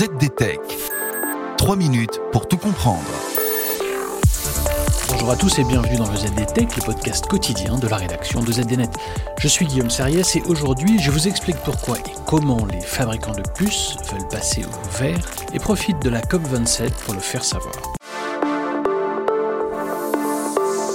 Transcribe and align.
ZDTech. 0.00 0.60
3 1.58 1.76
minutes 1.76 2.22
pour 2.32 2.48
tout 2.48 2.56
comprendre. 2.56 3.04
Bonjour 5.10 5.30
à 5.30 5.36
tous 5.36 5.58
et 5.58 5.64
bienvenue 5.64 5.96
dans 5.96 6.10
le 6.10 6.16
ZDTech, 6.16 6.74
le 6.74 6.82
podcast 6.82 7.26
quotidien 7.26 7.76
de 7.76 7.86
la 7.86 7.96
rédaction 7.96 8.40
de 8.40 8.50
ZDNet. 8.50 8.88
Je 9.38 9.46
suis 9.46 9.66
Guillaume 9.66 9.90
Serriès 9.90 10.36
et 10.36 10.42
aujourd'hui 10.48 10.98
je 10.98 11.10
vous 11.10 11.28
explique 11.28 11.58
pourquoi 11.66 11.98
et 11.98 12.14
comment 12.26 12.64
les 12.72 12.80
fabricants 12.80 13.34
de 13.34 13.42
puces 13.54 13.98
veulent 14.10 14.26
passer 14.28 14.64
au 14.64 14.98
vert 14.98 15.20
et 15.52 15.58
profitent 15.58 16.00
de 16.00 16.08
la 16.08 16.22
COP27 16.22 16.92
pour 17.04 17.12
le 17.12 17.20
faire 17.20 17.44
savoir. 17.44 17.99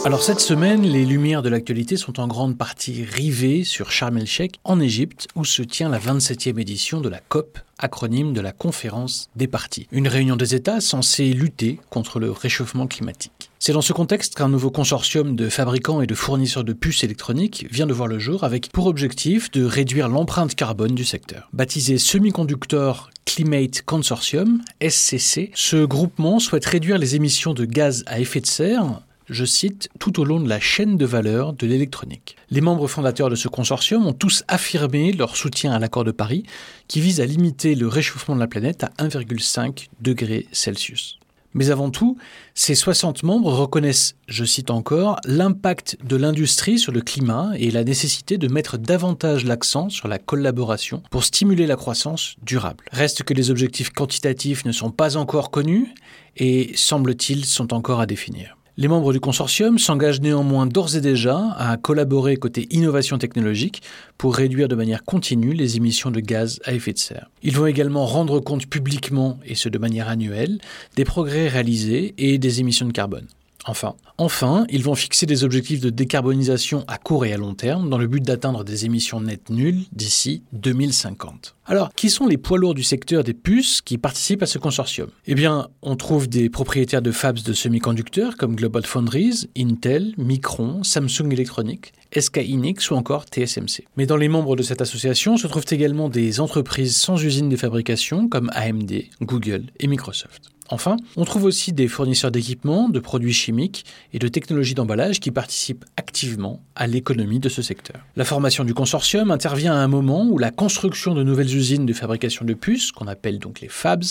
Alors 0.05 0.21
cette 0.21 0.39
semaine, 0.39 0.83
les 0.83 1.03
lumières 1.03 1.41
de 1.41 1.49
l'actualité 1.49 1.97
sont 1.97 2.19
en 2.19 2.27
grande 2.27 2.59
partie 2.59 3.03
rivées 3.03 3.63
sur 3.63 3.89
Sharm 3.89 4.19
el-Sheikh 4.19 4.59
en 4.63 4.79
Égypte 4.79 5.27
où 5.33 5.43
se 5.43 5.63
tient 5.63 5.89
la 5.89 5.97
27e 5.97 6.59
édition 6.59 7.01
de 7.01 7.09
la 7.09 7.21
COP, 7.27 7.57
acronyme 7.79 8.31
de 8.31 8.39
la 8.39 8.51
conférence 8.51 9.31
des 9.35 9.47
parties. 9.47 9.87
Une 9.91 10.07
réunion 10.07 10.35
des 10.35 10.53
États 10.53 10.79
censée 10.79 11.33
lutter 11.33 11.79
contre 11.89 12.19
le 12.19 12.29
réchauffement 12.29 12.85
climatique. 12.85 13.49
C'est 13.57 13.73
dans 13.73 13.81
ce 13.81 13.93
contexte 13.93 14.35
qu'un 14.35 14.47
nouveau 14.47 14.69
consortium 14.69 15.35
de 15.35 15.49
fabricants 15.49 16.01
et 16.01 16.05
de 16.05 16.13
fournisseurs 16.13 16.63
de 16.63 16.73
puces 16.73 17.03
électroniques 17.03 17.65
vient 17.71 17.87
de 17.87 17.93
voir 17.93 18.07
le 18.07 18.19
jour 18.19 18.43
avec 18.43 18.69
pour 18.71 18.85
objectif 18.85 19.49
de 19.49 19.65
réduire 19.65 20.07
l'empreinte 20.07 20.53
carbone 20.53 20.93
du 20.93 21.03
secteur. 21.03 21.49
Baptisé 21.51 21.97
Semiconductor 21.97 23.09
Climate 23.25 23.81
Consortium, 23.81 24.61
SCC, 24.87 25.49
ce 25.55 25.83
groupement 25.83 26.37
souhaite 26.37 26.65
réduire 26.65 26.99
les 26.99 27.15
émissions 27.15 27.55
de 27.55 27.65
gaz 27.65 28.03
à 28.05 28.19
effet 28.19 28.39
de 28.39 28.45
serre 28.45 29.01
je 29.27 29.45
cite, 29.45 29.89
tout 29.99 30.19
au 30.19 30.25
long 30.25 30.39
de 30.39 30.49
la 30.49 30.59
chaîne 30.59 30.97
de 30.97 31.05
valeur 31.05 31.53
de 31.53 31.67
l'électronique. 31.67 32.35
Les 32.49 32.61
membres 32.61 32.87
fondateurs 32.87 33.29
de 33.29 33.35
ce 33.35 33.47
consortium 33.47 34.05
ont 34.05 34.13
tous 34.13 34.43
affirmé 34.47 35.11
leur 35.11 35.35
soutien 35.35 35.71
à 35.71 35.79
l'accord 35.79 36.03
de 36.03 36.11
Paris 36.11 36.43
qui 36.87 37.01
vise 37.01 37.21
à 37.21 37.25
limiter 37.25 37.75
le 37.75 37.87
réchauffement 37.87 38.35
de 38.35 38.39
la 38.39 38.47
planète 38.47 38.83
à 38.83 38.91
1,5 39.03 39.87
degré 40.01 40.47
Celsius. 40.51 41.19
Mais 41.55 41.71
avant 41.71 41.89
tout, 41.89 42.17
ces 42.53 42.75
60 42.75 43.23
membres 43.23 43.53
reconnaissent, 43.53 44.17
je 44.27 44.43
cite 44.43 44.69
encore, 44.69 45.21
l'impact 45.23 45.97
de 46.03 46.17
l'industrie 46.17 46.77
sur 46.77 46.91
le 46.91 46.99
climat 46.99 47.51
et 47.57 47.71
la 47.71 47.85
nécessité 47.85 48.37
de 48.37 48.49
mettre 48.49 48.77
davantage 48.77 49.45
l'accent 49.45 49.87
sur 49.87 50.09
la 50.09 50.19
collaboration 50.19 51.01
pour 51.11 51.23
stimuler 51.23 51.65
la 51.65 51.77
croissance 51.77 52.35
durable. 52.43 52.83
Reste 52.91 53.23
que 53.23 53.33
les 53.33 53.51
objectifs 53.51 53.91
quantitatifs 53.91 54.65
ne 54.65 54.73
sont 54.73 54.91
pas 54.91 55.15
encore 55.15 55.49
connus 55.49 55.93
et, 56.35 56.73
semble-t-il, 56.75 57.45
sont 57.45 57.73
encore 57.73 58.01
à 58.01 58.05
définir. 58.05 58.57
Les 58.77 58.89
membres 58.89 59.13
du 59.13 59.21
consortium 59.21 59.79
s'engagent 59.79 60.19
néanmoins 60.19 60.65
d'ores 60.65 60.97
et 60.97 61.01
déjà 61.01 61.51
à 61.57 61.77
collaborer 61.77 62.35
côté 62.35 62.67
innovation 62.71 63.17
technologique 63.17 63.81
pour 64.17 64.35
réduire 64.35 64.67
de 64.67 64.75
manière 64.75 65.05
continue 65.05 65.53
les 65.53 65.77
émissions 65.77 66.11
de 66.11 66.19
gaz 66.19 66.59
à 66.65 66.73
effet 66.73 66.91
de 66.91 66.97
serre. 66.97 67.29
Ils 67.41 67.55
vont 67.55 67.67
également 67.67 68.05
rendre 68.05 68.41
compte 68.41 68.67
publiquement, 68.67 69.39
et 69.45 69.55
ce 69.55 69.69
de 69.69 69.77
manière 69.77 70.09
annuelle, 70.09 70.59
des 70.97 71.05
progrès 71.05 71.47
réalisés 71.47 72.15
et 72.17 72.37
des 72.37 72.59
émissions 72.59 72.85
de 72.85 72.91
carbone. 72.91 73.27
Enfin, 73.67 73.95
enfin, 74.17 74.65
ils 74.69 74.83
vont 74.83 74.93
fixer 74.93 75.25
des 75.25 75.43
objectifs 75.43 75.81
de 75.81 75.89
décarbonisation 75.89 76.85
à 76.87 76.97
court 76.97 77.25
et 77.25 77.33
à 77.33 77.37
long 77.37 77.55
terme 77.55 77.89
dans 77.89 77.97
le 77.97 78.05
but 78.07 78.23
d'atteindre 78.23 78.63
des 78.63 78.85
émissions 78.85 79.19
nettes 79.19 79.49
nulles 79.49 79.85
d'ici 79.91 80.43
2050. 80.53 81.55
Alors, 81.65 81.91
qui 81.95 82.11
sont 82.11 82.27
les 82.27 82.37
poids 82.37 82.59
lourds 82.59 82.75
du 82.75 82.83
secteur 82.83 83.23
des 83.23 83.33
puces 83.33 83.81
qui 83.81 83.97
participent 83.97 84.43
à 84.43 84.45
ce 84.45 84.59
consortium? 84.59 85.09
Eh 85.25 85.33
bien, 85.33 85.69
on 85.81 85.95
trouve 85.95 86.29
des 86.29 86.49
propriétaires 86.49 87.01
de 87.01 87.11
fabs 87.11 87.39
de 87.39 87.53
semi-conducteurs 87.53 88.37
comme 88.37 88.55
Global 88.55 88.85
Foundries, 88.85 89.49
Intel, 89.57 90.13
Micron, 90.17 90.83
Samsung 90.83 91.31
Electronics, 91.31 91.93
SK 92.15 92.37
Hynix 92.45 92.91
ou 92.91 92.95
encore 92.95 93.25
TSMC. 93.25 93.85
Mais 93.97 94.05
dans 94.05 94.17
les 94.17 94.27
membres 94.27 94.55
de 94.55 94.61
cette 94.61 94.81
association 94.81 95.37
se 95.37 95.47
trouvent 95.47 95.65
également 95.71 96.07
des 96.07 96.39
entreprises 96.39 96.95
sans 96.95 97.21
usine 97.23 97.49
de 97.49 97.57
fabrication 97.57 98.29
comme 98.29 98.51
AMD, 98.53 99.05
Google 99.21 99.65
et 99.79 99.87
Microsoft. 99.87 100.54
Enfin, 100.69 100.97
on 101.15 101.25
trouve 101.25 101.43
aussi 101.43 101.73
des 101.73 101.87
fournisseurs 101.87 102.31
d'équipements, 102.31 102.89
de 102.89 102.99
produits 102.99 103.33
chimiques 103.33 103.85
et 104.13 104.19
de 104.19 104.27
technologies 104.27 104.73
d'emballage 104.73 105.19
qui 105.19 105.29
participent 105.29 105.85
activement 105.95 106.61
à 106.75 106.87
l'économie 106.87 107.39
de 107.39 107.49
ce 107.49 107.61
secteur. 107.61 107.97
La 108.15 108.25
formation 108.25 108.63
du 108.63 108.73
consortium 108.73 109.29
intervient 109.29 109.73
à 109.73 109.77
un 109.77 109.87
moment 109.87 110.25
où 110.25 110.37
la 110.39 110.51
construction 110.51 111.13
de 111.13 111.23
nouvelles 111.23 111.55
usines 111.55 111.85
de 111.85 111.93
fabrication 111.93 112.45
de 112.45 112.53
puces, 112.53 112.91
qu'on 112.91 113.07
appelle 113.07 113.37
donc 113.37 113.61
les 113.61 113.69
fabs, 113.69 114.03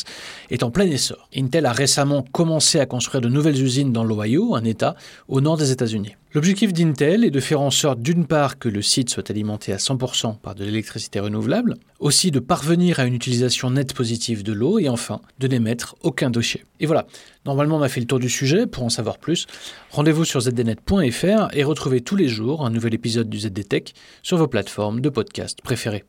est 0.51 0.63
en 0.63 0.71
plein 0.71 0.87
essor. 0.87 1.29
Intel 1.37 1.67
a 1.67 1.73
récemment 1.73 2.25
commencé 2.33 2.79
à 2.79 2.87
construire 2.87 3.21
de 3.21 3.29
nouvelles 3.29 3.61
usines 3.61 3.93
dans 3.93 4.05
l'Ohio, 4.05 4.55
un 4.55 4.65
État 4.65 4.95
au 5.29 5.41
nord 5.41 5.57
des 5.57 5.73
États-Unis. 5.73 6.15
L'objectif 6.35 6.73
d'Intel 6.73 7.23
est 7.23 7.31
de 7.31 7.39
faire 7.39 7.61
en 7.61 7.71
sorte 7.71 8.01
d'une 8.01 8.27
part 8.27 8.59
que 8.59 8.69
le 8.69 8.83
site 8.83 9.09
soit 9.09 9.31
alimenté 9.31 9.73
à 9.73 9.77
100% 9.77 10.41
par 10.41 10.57
de 10.57 10.65
l'électricité 10.65 11.21
renouvelable, 11.21 11.77
aussi 12.01 12.33
de 12.33 12.41
parvenir 12.41 12.99
à 12.99 13.05
une 13.05 13.15
utilisation 13.15 13.71
nette 13.71 13.95
positive 13.95 14.43
de 14.43 14.53
l'eau 14.53 14.81
et 14.81 14.89
enfin 14.89 15.21
de 15.39 15.47
n'émettre 15.47 15.95
aucun 16.03 16.31
déchet. 16.31 16.65
Et 16.81 16.87
voilà, 16.87 17.07
normalement 17.47 17.77
on 17.77 17.83
a 17.83 17.89
fait 17.89 18.01
le 18.01 18.07
tour 18.07 18.19
du 18.19 18.29
sujet, 18.29 18.67
pour 18.67 18.83
en 18.83 18.89
savoir 18.89 19.19
plus, 19.19 19.47
rendez-vous 19.93 20.25
sur 20.25 20.41
zdnet.fr 20.41 21.51
et 21.53 21.63
retrouvez 21.63 22.01
tous 22.01 22.17
les 22.17 22.27
jours 22.27 22.67
un 22.67 22.71
nouvel 22.71 22.95
épisode 22.95 23.31
du 23.31 23.39
ZDTech 23.39 23.95
sur 24.25 24.37
vos 24.37 24.49
plateformes 24.49 25.01
de 25.01 25.11
podcast 25.11 25.61
préférées. 25.63 26.03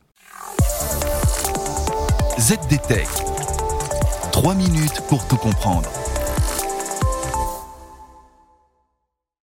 ZDTech. 2.40 3.08
3 4.32 4.56
minutes 4.56 5.02
pour 5.08 5.28
tout 5.28 5.38
comprendre. 5.38 5.90